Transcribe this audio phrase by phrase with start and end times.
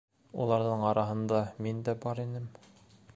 [0.45, 2.51] Уларҙың араһында мин дә бар инем.